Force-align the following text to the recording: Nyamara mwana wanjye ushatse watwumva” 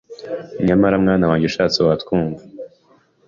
Nyamara 0.67 0.95
mwana 1.03 1.25
wanjye 1.29 1.45
ushatse 1.47 1.77
watwumva” 1.87 2.41